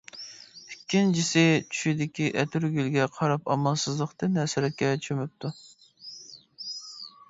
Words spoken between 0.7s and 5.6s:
ئىككىنچىسى چۈشىدىكى ئەتىرگۈلگە قاراپ ئامالسىزلىقتىن ھەسرەتكە چۆمۈپتۇ.